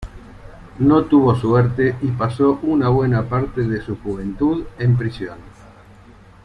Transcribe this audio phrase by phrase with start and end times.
[0.79, 5.37] No tuvo suerte y pasó una buena parte de su juventud en prisión.